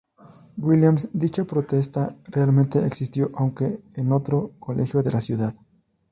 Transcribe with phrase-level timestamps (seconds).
[0.57, 5.53] Williams, dicha protesta realmente existió aunque en otro colegio de la ciudad.